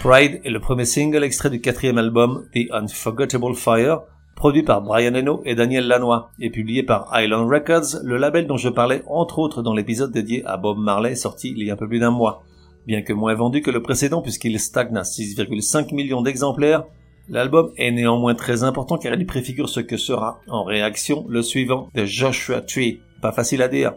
Pride 0.04 0.42
est 0.44 0.50
le 0.50 0.60
premier 0.60 0.84
single 0.84 1.24
extrait 1.24 1.48
du 1.48 1.62
quatrième 1.62 1.96
album 1.96 2.46
The 2.54 2.70
Unforgettable 2.72 3.54
Fire, 3.54 4.02
produit 4.36 4.62
par 4.62 4.82
Brian 4.82 5.14
Eno 5.14 5.40
et 5.46 5.54
Daniel 5.54 5.88
Lanois, 5.88 6.28
et 6.38 6.50
publié 6.50 6.82
par 6.82 7.08
Island 7.14 7.50
Records, 7.50 8.02
le 8.02 8.18
label 8.18 8.46
dont 8.46 8.58
je 8.58 8.68
parlais 8.68 9.02
entre 9.06 9.38
autres 9.38 9.62
dans 9.62 9.72
l'épisode 9.72 10.12
dédié 10.12 10.44
à 10.44 10.58
Bob 10.58 10.76
Marley 10.76 11.14
sorti 11.14 11.54
il 11.56 11.64
y 11.64 11.70
a 11.70 11.72
un 11.72 11.76
peu 11.78 11.88
plus 11.88 12.00
d'un 12.00 12.10
mois. 12.10 12.42
Bien 12.86 13.00
que 13.00 13.14
moins 13.14 13.32
vendu 13.32 13.62
que 13.62 13.70
le 13.70 13.80
précédent 13.80 14.20
puisqu'il 14.20 14.60
stagne 14.60 14.94
à 14.94 15.04
6,5 15.04 15.94
millions 15.94 16.20
d'exemplaires, 16.20 16.84
l'album 17.30 17.72
est 17.78 17.90
néanmoins 17.90 18.34
très 18.34 18.62
important 18.62 18.98
car 18.98 19.14
il 19.14 19.24
préfigure 19.24 19.70
ce 19.70 19.80
que 19.80 19.96
sera, 19.96 20.38
en 20.48 20.64
réaction, 20.64 21.24
le 21.30 21.40
suivant 21.40 21.88
de 21.94 22.04
Joshua 22.04 22.60
Tree. 22.60 23.00
Pas 23.22 23.32
facile 23.32 23.62
à 23.62 23.68
dire. 23.68 23.94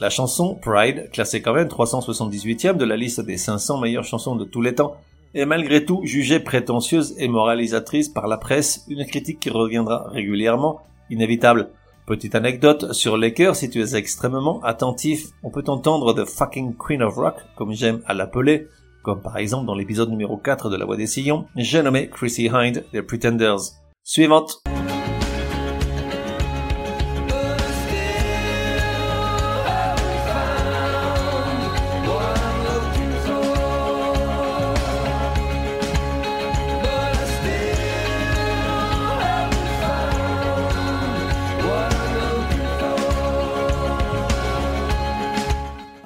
La 0.00 0.08
chanson 0.08 0.54
Pride, 0.54 1.10
classée 1.12 1.42
quand 1.42 1.52
même 1.52 1.68
378e 1.68 2.78
de 2.78 2.84
la 2.86 2.96
liste 2.96 3.20
des 3.20 3.36
500 3.36 3.78
meilleures 3.78 4.04
chansons 4.04 4.36
de 4.36 4.44
tous 4.44 4.62
les 4.62 4.74
temps, 4.74 4.96
est 5.34 5.46
malgré 5.46 5.84
tout 5.84 6.00
jugée 6.04 6.40
prétentieuse 6.40 7.14
et 7.18 7.28
moralisatrice 7.28 8.08
par 8.08 8.28
la 8.28 8.38
presse, 8.38 8.84
une 8.88 9.04
critique 9.04 9.40
qui 9.40 9.50
reviendra 9.50 10.08
régulièrement, 10.08 10.80
inévitable. 11.10 11.70
Petite 12.06 12.34
anecdote 12.34 12.92
sur 12.92 13.18
cœurs, 13.34 13.56
si 13.56 13.70
tu 13.70 13.80
es 13.80 13.96
extrêmement 13.96 14.62
attentif, 14.62 15.26
on 15.42 15.50
peut 15.50 15.64
entendre 15.66 16.12
The 16.12 16.26
Fucking 16.26 16.76
Queen 16.76 17.02
of 17.02 17.16
Rock, 17.16 17.36
comme 17.56 17.72
j'aime 17.72 18.02
à 18.06 18.14
l'appeler, 18.14 18.68
comme 19.02 19.22
par 19.22 19.38
exemple 19.38 19.66
dans 19.66 19.74
l'épisode 19.74 20.10
numéro 20.10 20.36
4 20.36 20.70
de 20.70 20.76
La 20.76 20.84
Voix 20.84 20.96
des 20.96 21.06
Sillons, 21.06 21.46
j'ai 21.56 21.82
nommé 21.82 22.08
Chrissy 22.08 22.48
Hind 22.52 22.84
des 22.92 23.02
Pretenders. 23.02 23.60
Suivante. 24.02 24.62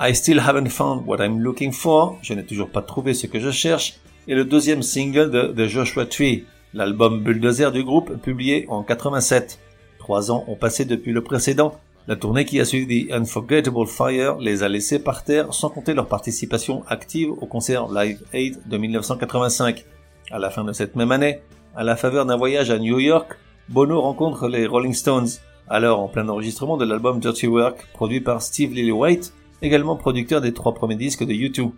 I 0.09 0.15
Still 0.15 0.41
Haven't 0.41 0.71
Found 0.71 1.07
What 1.07 1.23
I'm 1.23 1.39
Looking 1.41 1.71
For, 1.71 2.17
je 2.23 2.33
n'ai 2.33 2.43
toujours 2.43 2.71
pas 2.71 2.81
trouvé 2.81 3.13
ce 3.13 3.27
que 3.27 3.39
je 3.39 3.51
cherche, 3.51 3.97
et 4.27 4.35
le 4.35 4.47
deuxième 4.47 4.81
single 4.81 5.31
de 5.31 5.49
The 5.49 5.69
Joshua 5.69 6.07
Tree, 6.07 6.47
l'album 6.73 7.23
Bulldozer 7.23 7.73
du 7.73 7.85
groupe 7.85 8.17
publié 8.23 8.65
en 8.71 8.83
87. 8.83 9.59
Trois 9.99 10.31
ans 10.31 10.45
ont 10.49 10.57
passé 10.57 10.87
depuis 10.87 11.13
le 11.13 11.23
précédent, 11.23 11.79
la 12.07 12.17
tournée 12.17 12.47
qui 12.47 12.59
a 12.59 12.65
suivi 12.65 13.09
The 13.09 13.13
Unforgettable 13.13 13.87
Fire 13.87 14.39
les 14.39 14.63
a 14.63 14.71
laissés 14.71 14.99
par 14.99 15.25
terre 15.25 15.53
sans 15.53 15.69
compter 15.69 15.93
leur 15.93 16.09
participation 16.09 16.85
active 16.89 17.31
au 17.31 17.45
concert 17.45 17.93
Live 17.93 18.23
Aid 18.33 18.67
de 18.67 18.79
1985. 18.79 19.85
À 20.31 20.39
la 20.39 20.49
fin 20.49 20.65
de 20.65 20.73
cette 20.73 20.97
même 20.97 21.13
année, 21.13 21.41
à 21.77 21.85
la 21.85 21.97
faveur 21.97 22.25
d'un 22.25 22.39
voyage 22.39 22.71
à 22.71 22.79
New 22.79 22.99
York, 22.99 23.37
Bono 23.69 24.01
rencontre 24.01 24.49
les 24.49 24.67
Rolling 24.67 24.95
Stones, 24.95 25.29
alors 25.69 26.01
en 26.01 26.09
plein 26.09 26.27
enregistrement 26.31 26.79
de 26.79 26.87
l'album 26.87 27.21
Dirty 27.21 27.47
Work 27.47 27.89
produit 27.93 28.23
par 28.23 28.41
Steve 28.41 28.73
Lillywhite 28.73 29.35
également 29.63 29.97
producteur 29.97 30.41
des 30.41 30.53
trois 30.53 30.75
premiers 30.75 30.97
disques 30.97 31.25
de 31.25 31.33
U2. 31.33 31.71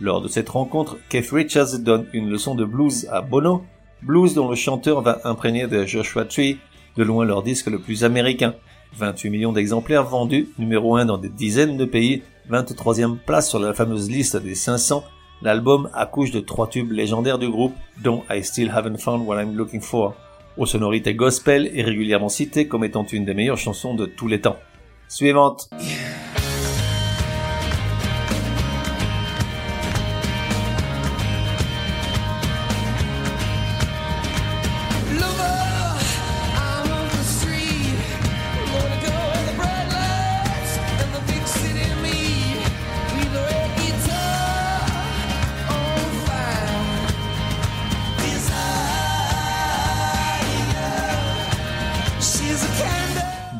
Lors 0.00 0.20
de 0.20 0.28
cette 0.28 0.48
rencontre, 0.48 0.98
Keith 1.08 1.30
Richards 1.30 1.78
donne 1.78 2.06
une 2.12 2.28
leçon 2.28 2.54
de 2.54 2.64
blues 2.64 3.06
à 3.10 3.20
Bono, 3.20 3.64
blues 4.02 4.34
dont 4.34 4.48
le 4.48 4.56
chanteur 4.56 5.02
va 5.02 5.20
imprégner 5.24 5.66
de 5.66 5.84
Joshua 5.84 6.24
Tree, 6.24 6.58
de 6.96 7.02
loin 7.02 7.24
leur 7.24 7.42
disque 7.42 7.68
le 7.68 7.78
plus 7.78 8.04
américain. 8.04 8.54
28 8.96 9.30
millions 9.30 9.52
d'exemplaires 9.52 10.04
vendus, 10.04 10.48
numéro 10.58 10.96
1 10.96 11.06
dans 11.06 11.18
des 11.18 11.28
dizaines 11.28 11.76
de 11.76 11.84
pays, 11.84 12.22
23e 12.50 13.16
place 13.18 13.48
sur 13.48 13.58
la 13.58 13.72
fameuse 13.72 14.10
liste 14.10 14.36
des 14.36 14.54
500, 14.54 15.04
l'album 15.42 15.90
accouche 15.94 16.30
de 16.30 16.40
trois 16.40 16.68
tubes 16.68 16.92
légendaires 16.92 17.38
du 17.38 17.48
groupe, 17.48 17.74
dont 18.02 18.22
I 18.30 18.42
Still 18.42 18.70
Haven't 18.70 18.98
Found 18.98 19.26
What 19.26 19.42
I'm 19.42 19.56
Looking 19.56 19.80
For, 19.80 20.14
aux 20.56 20.66
sonorités 20.66 21.14
gospel 21.14 21.70
et 21.74 21.82
régulièrement 21.82 22.28
citée 22.28 22.68
comme 22.68 22.84
étant 22.84 23.04
une 23.04 23.24
des 23.24 23.34
meilleures 23.34 23.58
chansons 23.58 23.94
de 23.94 24.06
tous 24.06 24.28
les 24.28 24.40
temps. 24.40 24.56
Suivante. 25.08 25.68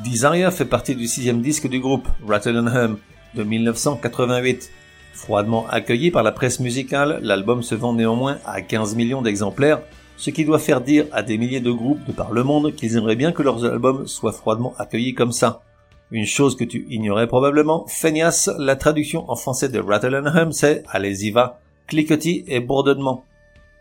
Desire 0.04 0.52
fait 0.52 0.66
partie 0.66 0.94
du 0.94 1.06
sixième 1.06 1.40
disque 1.40 1.66
du 1.66 1.80
groupe, 1.80 2.06
Rattle 2.28 2.58
and 2.58 2.66
Hum, 2.66 2.98
de 3.34 3.42
1988. 3.42 4.70
Froidement 5.14 5.66
accueilli 5.70 6.10
par 6.10 6.22
la 6.22 6.30
presse 6.30 6.60
musicale, 6.60 7.20
l'album 7.22 7.62
se 7.62 7.74
vend 7.74 7.94
néanmoins 7.94 8.36
à 8.44 8.60
15 8.60 8.96
millions 8.96 9.22
d'exemplaires, 9.22 9.80
ce 10.18 10.28
qui 10.28 10.44
doit 10.44 10.58
faire 10.58 10.82
dire 10.82 11.06
à 11.12 11.22
des 11.22 11.38
milliers 11.38 11.62
de 11.62 11.70
groupes 11.70 12.04
de 12.06 12.12
par 12.12 12.32
le 12.32 12.44
monde 12.44 12.74
qu'ils 12.74 12.98
aimeraient 12.98 13.16
bien 13.16 13.32
que 13.32 13.42
leurs 13.42 13.64
albums 13.64 14.06
soient 14.06 14.32
froidement 14.32 14.74
accueillis 14.78 15.14
comme 15.14 15.32
ça. 15.32 15.62
Une 16.10 16.26
chose 16.26 16.54
que 16.54 16.64
tu 16.64 16.86
ignorais 16.90 17.26
probablement, 17.26 17.86
feignasse, 17.88 18.50
la 18.58 18.76
traduction 18.76 19.30
en 19.30 19.36
français 19.36 19.70
de 19.70 19.78
Rattle 19.78 20.16
and 20.16 20.38
Hum 20.38 20.52
c'est 20.52 20.82
allez-y 20.90 21.30
va, 21.30 21.60
cliquetis 21.86 22.44
et 22.46 22.60
bourdonnement. 22.60 23.24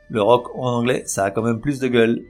Le 0.10 0.22
rock 0.22 0.56
en 0.56 0.68
anglais, 0.68 1.03
ça 1.06 1.25
a 1.25 1.32
quand 1.32 1.42
même 1.42 1.60
plus 1.60 1.80
de 1.80 1.89
gueule. 1.89 2.22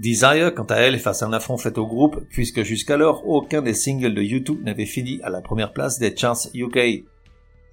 Desire, 0.00 0.54
quant 0.54 0.64
à 0.64 0.76
elle, 0.76 0.98
face 0.98 1.22
à 1.22 1.26
un 1.26 1.32
affront 1.32 1.58
fait 1.58 1.76
au 1.78 1.86
groupe, 1.86 2.24
puisque 2.30 2.62
jusqu'alors, 2.62 3.26
aucun 3.26 3.62
des 3.62 3.74
singles 3.74 4.14
de 4.14 4.22
YouTube 4.22 4.62
n'avait 4.64 4.86
fini 4.86 5.20
à 5.22 5.30
la 5.30 5.40
première 5.40 5.72
place 5.72 5.98
des 5.98 6.16
charts 6.16 6.48
UK. 6.54 7.04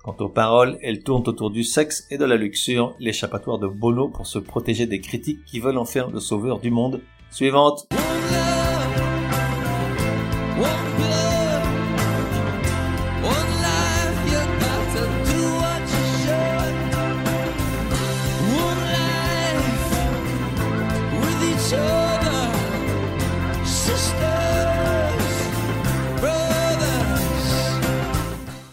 Quant 0.03 0.15
aux 0.19 0.29
paroles, 0.29 0.77
elles 0.81 1.03
tournent 1.03 1.27
autour 1.27 1.51
du 1.51 1.63
sexe 1.63 2.07
et 2.09 2.17
de 2.17 2.25
la 2.25 2.37
luxure, 2.37 2.95
l'échappatoire 2.99 3.59
de 3.59 3.67
Bono 3.67 4.07
pour 4.09 4.27
se 4.27 4.39
protéger 4.39 4.85
des 4.85 5.01
critiques 5.01 5.43
qui 5.45 5.59
veulent 5.59 5.77
en 5.77 5.85
faire 5.85 6.09
le 6.09 6.19
sauveur 6.19 6.59
du 6.59 6.71
monde. 6.71 7.01
Suivante. 7.31 7.87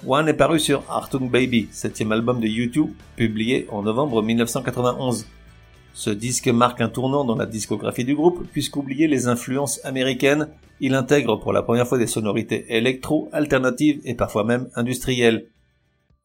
One 0.09 0.29
est 0.29 0.35
paru 0.35 0.61
sur 0.61 0.85
Artung 0.89 1.29
Baby, 1.29 1.67
septième 1.73 2.13
album 2.13 2.39
de 2.39 2.47
YouTube, 2.47 2.93
publié 3.17 3.67
en 3.73 3.83
novembre 3.83 4.23
1991. 4.23 5.27
Ce 5.95 6.11
disque 6.11 6.47
marque 6.47 6.81
un 6.81 6.89
tournant 6.89 7.25
dans 7.25 7.35
la 7.35 7.45
discographie 7.45 8.05
du 8.05 8.15
groupe, 8.15 8.47
puisqu'oublié 8.53 9.09
les 9.09 9.27
influences 9.27 9.85
américaines, 9.85 10.49
il 10.79 10.95
intègre 10.95 11.41
pour 11.41 11.53
la 11.53 11.63
première 11.63 11.89
fois 11.89 11.99
des 11.99 12.07
sonorités 12.07 12.77
électro, 12.77 13.29
alternatives 13.33 14.01
et 14.05 14.15
parfois 14.15 14.45
même 14.45 14.69
industrielles. 14.77 15.49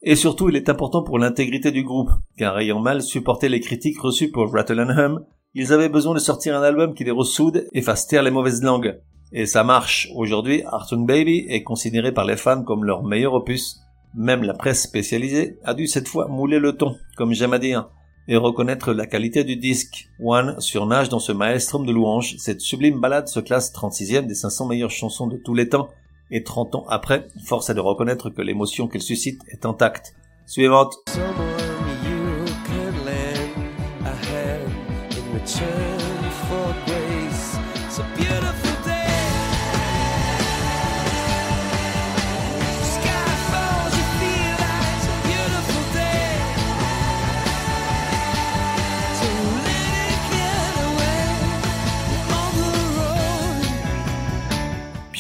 Et 0.04 0.16
surtout, 0.16 0.50
il 0.50 0.56
est 0.56 0.70
important 0.70 1.02
pour 1.02 1.18
l'intégrité 1.18 1.72
du 1.72 1.84
groupe, 1.84 2.12
car 2.38 2.60
ayant 2.60 2.80
mal 2.80 3.02
supporté 3.02 3.50
les 3.50 3.62
critiques 3.62 4.00
reçues 4.00 4.30
pour 4.30 4.54
Rattle 4.54 4.82
and 4.82 4.96
Hum, 4.96 5.26
ils 5.56 5.74
avaient 5.74 5.90
besoin 5.90 6.14
de 6.14 6.20
sortir 6.20 6.56
un 6.56 6.62
album 6.62 6.94
qui 6.94 7.04
les 7.04 7.10
ressoude 7.10 7.66
et 7.74 7.82
fasse 7.82 8.06
taire 8.06 8.22
les 8.22 8.30
mauvaises 8.30 8.62
langues. 8.62 9.00
Et 9.34 9.46
ça 9.46 9.64
marche. 9.64 10.10
Aujourd'hui, 10.16 10.64
Artoon 10.64 11.02
Baby 11.02 11.46
est 11.48 11.64
considéré 11.64 12.12
par 12.12 12.26
les 12.26 12.36
fans 12.36 12.64
comme 12.64 12.84
leur 12.84 13.04
meilleur 13.04 13.34
opus. 13.34 13.82
Même 14.14 14.44
la 14.44 14.54
presse 14.54 14.84
spécialisée 14.84 15.58
a 15.64 15.74
dû 15.74 15.88
cette 15.88 16.10
fois 16.10 16.28
mouler 16.28 16.60
le 16.60 16.76
ton, 16.76 16.98
comme 17.16 17.34
j'aime 17.34 17.54
à 17.54 17.60
dire, 17.60 17.90
et 18.28 18.36
reconnaître 18.36 18.92
la 18.92 19.08
qualité 19.08 19.46
du 19.46 19.56
disque. 19.56 20.10
One 20.20 20.60
surnage 20.60 21.08
dans 21.08 21.20
ce 21.20 21.32
maelstrom 21.32 21.86
de 21.86 21.94
louanges. 21.94 22.36
Cette 22.38 22.60
sublime 22.60 23.00
balade 23.00 23.30
se 23.30 23.40
classe 23.40 23.74
36e 23.74 24.28
des 24.28 24.36
500 24.36 24.68
meilleures 24.68 24.92
chansons 24.92 25.28
de 25.28 25.38
tous 25.38 25.56
les 25.56 25.70
temps. 25.70 25.90
Et 26.30 26.44
30 26.44 26.76
ans 26.76 26.86
après, 26.90 27.28
force 27.46 27.70
est 27.70 27.74
de 27.74 27.80
reconnaître 27.80 28.30
que 28.30 28.42
l'émotion 28.42 28.88
qu'elle 28.88 29.02
suscite 29.02 29.42
est 29.50 29.66
intacte. 29.66 30.14
Suivante. 30.46 30.96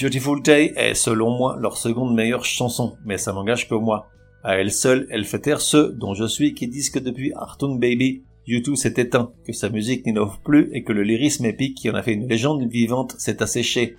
Day 0.09 0.73
est 0.75 0.93
selon 0.93 1.37
moi 1.37 1.57
leur 1.59 1.77
seconde 1.77 2.15
meilleure 2.15 2.45
chanson, 2.45 2.97
mais 3.05 3.17
ça 3.17 3.33
n'engage 3.33 3.69
que 3.69 3.75
moi. 3.75 4.09
À 4.43 4.57
elle 4.57 4.71
seule, 4.71 5.07
elle 5.11 5.25
fait 5.25 5.39
taire 5.39 5.61
ceux 5.61 5.91
dont 5.93 6.13
je 6.13 6.25
suis 6.25 6.53
qui 6.53 6.67
disent 6.67 6.89
que 6.89 6.99
depuis 6.99 7.31
Artung 7.33 7.79
Baby, 7.79 8.23
YouTube 8.47 8.75
s'est 8.75 8.95
éteint, 8.97 9.31
que 9.45 9.53
sa 9.53 9.69
musique 9.69 10.05
n'innove 10.05 10.39
plus 10.43 10.69
et 10.73 10.83
que 10.83 10.93
le 10.93 11.03
lyrisme 11.03 11.45
épique 11.45 11.77
qui 11.77 11.89
en 11.89 11.95
a 11.95 12.01
fait 12.01 12.13
une 12.13 12.27
légende 12.27 12.67
vivante 12.67 13.15
s'est 13.19 13.43
asséché. 13.43 13.97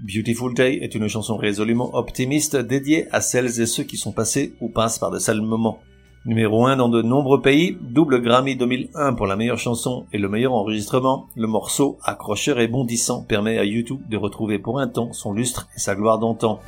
Beautiful 0.00 0.52
Day 0.54 0.78
est 0.82 0.96
une 0.96 1.06
chanson 1.06 1.36
résolument 1.36 1.94
optimiste 1.94 2.56
dédiée 2.56 3.06
à 3.12 3.20
celles 3.20 3.60
et 3.60 3.66
ceux 3.66 3.84
qui 3.84 3.96
sont 3.96 4.12
passés 4.12 4.54
ou 4.60 4.68
passent 4.68 4.98
par 4.98 5.12
de 5.12 5.20
sales 5.20 5.40
moments. 5.42 5.78
Numéro 6.26 6.64
1 6.64 6.76
dans 6.76 6.88
de 6.88 7.02
nombreux 7.02 7.42
pays, 7.42 7.76
double 7.82 8.22
Grammy 8.22 8.56
2001 8.56 9.12
pour 9.12 9.26
la 9.26 9.36
meilleure 9.36 9.58
chanson 9.58 10.06
et 10.10 10.16
le 10.16 10.30
meilleur 10.30 10.54
enregistrement, 10.54 11.28
le 11.36 11.46
morceau, 11.46 11.98
accrocheur 12.02 12.60
et 12.60 12.66
bondissant, 12.66 13.22
permet 13.22 13.58
à 13.58 13.64
YouTube 13.66 14.00
de 14.08 14.16
retrouver 14.16 14.58
pour 14.58 14.80
un 14.80 14.88
temps 14.88 15.12
son 15.12 15.34
lustre 15.34 15.68
et 15.76 15.78
sa 15.78 15.94
gloire 15.94 16.18
d'antan. 16.18 16.60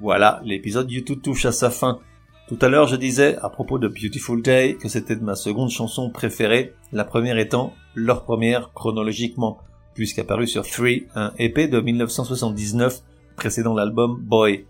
Voilà, 0.00 0.40
l'épisode 0.44 0.90
YouTube 0.90 1.20
touche 1.22 1.46
à 1.46 1.52
sa 1.52 1.70
fin. 1.70 2.00
Tout 2.48 2.58
à 2.62 2.68
l'heure, 2.68 2.88
je 2.88 2.96
disais, 2.96 3.36
à 3.40 3.48
propos 3.48 3.78
de 3.78 3.86
Beautiful 3.86 4.42
Day, 4.42 4.76
que 4.80 4.88
c'était 4.88 5.14
ma 5.14 5.36
seconde 5.36 5.70
chanson 5.70 6.10
préférée, 6.10 6.74
la 6.90 7.04
première 7.04 7.38
étant 7.38 7.74
leur 7.94 8.24
première 8.24 8.72
chronologiquement, 8.72 9.58
puisqu'apparue 9.94 10.48
sur 10.48 10.66
Three, 10.66 11.06
un 11.14 11.32
EP 11.38 11.68
de 11.68 11.80
1979, 11.80 13.02
précédant 13.36 13.74
l'album 13.74 14.20
Boy. 14.20 14.66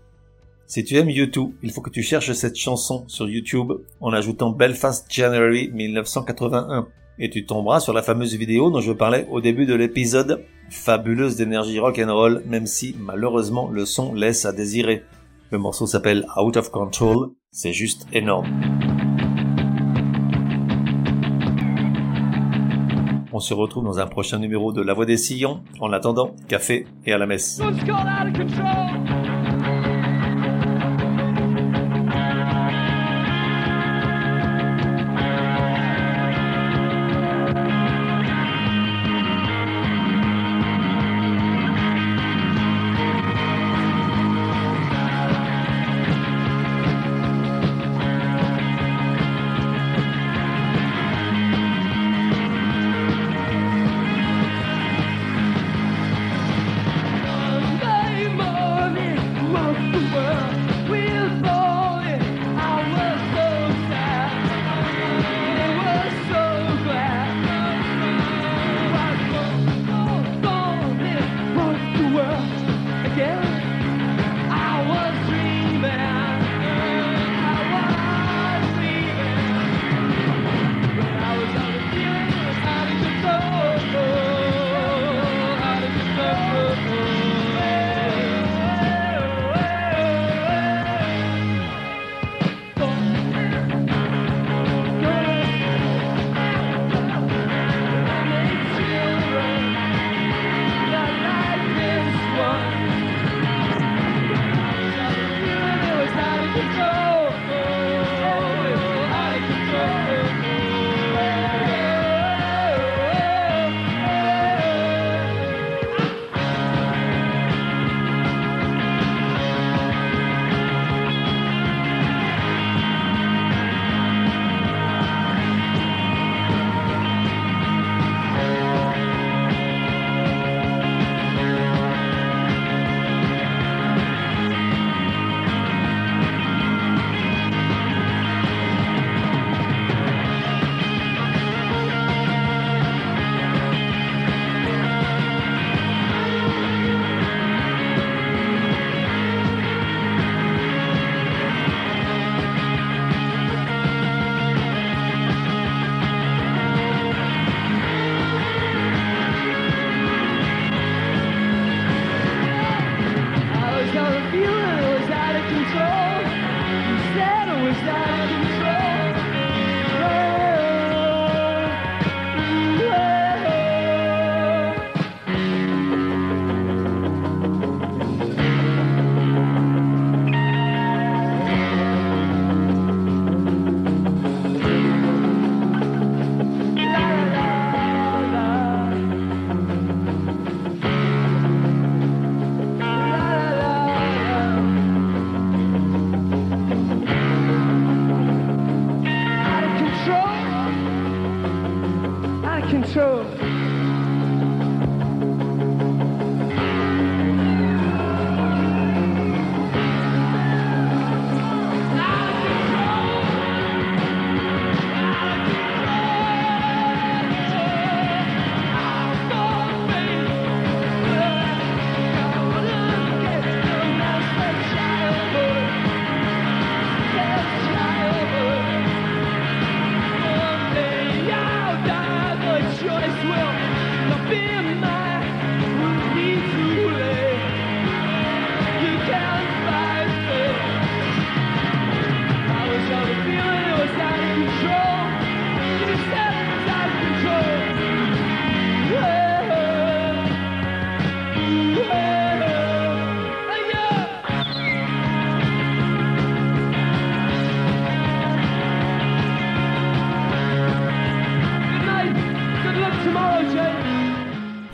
Si 0.69 0.83
tu 0.83 0.97
aimes 0.97 1.09
YouTube, 1.09 1.51
il 1.63 1.71
faut 1.71 1.79
que 1.79 1.89
tu 1.89 2.03
cherches 2.03 2.33
cette 2.33 2.57
chanson 2.57 3.05
sur 3.07 3.29
YouTube 3.29 3.71
en 4.01 4.11
ajoutant 4.11 4.49
Belfast 4.49 5.07
January 5.09 5.71
1981 5.71 6.89
et 7.19 7.29
tu 7.29 7.45
tomberas 7.45 7.79
sur 7.79 7.93
la 7.93 8.01
fameuse 8.01 8.35
vidéo 8.35 8.69
dont 8.69 8.81
je 8.81 8.91
parlais 8.91 9.25
au 9.31 9.39
début 9.39 9.65
de 9.65 9.73
l'épisode, 9.73 10.43
fabuleuse 10.69 11.37
d'énergie 11.37 11.79
rock 11.79 11.99
and 11.99 12.13
roll 12.13 12.43
même 12.45 12.65
si 12.65 12.97
malheureusement 12.99 13.69
le 13.69 13.85
son 13.85 14.13
laisse 14.13 14.43
à 14.43 14.51
désirer. 14.51 15.03
Le 15.51 15.57
morceau 15.57 15.87
s'appelle 15.87 16.25
Out 16.35 16.57
of 16.57 16.69
Control, 16.69 17.29
c'est 17.49 17.71
juste 17.71 18.05
énorme. 18.11 18.47
On 23.31 23.39
se 23.39 23.53
retrouve 23.53 23.85
dans 23.85 23.99
un 23.99 24.07
prochain 24.07 24.39
numéro 24.39 24.73
de 24.73 24.81
La 24.81 24.93
Voix 24.93 25.05
des 25.05 25.15
Sillons. 25.15 25.61
En 25.79 25.93
attendant, 25.93 26.35
café 26.49 26.87
et 27.05 27.13
à 27.13 27.17
la 27.17 27.27
messe. 27.27 27.61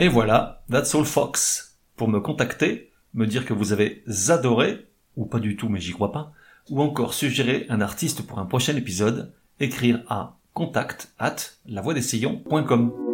Et 0.04 0.08
voilà, 0.08 0.62
that's 0.68 0.94
all 0.94 1.06
Fox. 1.06 1.78
Pour 1.96 2.08
me 2.08 2.20
contacter, 2.20 2.92
me 3.14 3.26
dire 3.26 3.46
que 3.46 3.54
vous 3.54 3.72
avez 3.72 4.04
adoré, 4.28 4.86
ou 5.16 5.24
pas 5.24 5.38
du 5.38 5.56
tout 5.56 5.70
mais 5.70 5.80
j'y 5.80 5.92
crois 5.92 6.12
pas, 6.12 6.34
ou 6.70 6.80
encore 6.80 7.14
suggérer 7.14 7.66
un 7.68 7.80
artiste 7.80 8.22
pour 8.22 8.38
un 8.38 8.46
prochain 8.46 8.76
épisode, 8.76 9.32
écrire 9.60 10.02
à 10.08 10.36
contact 10.52 11.12
at 11.18 11.36
lavoidessillons.com. 11.66 13.13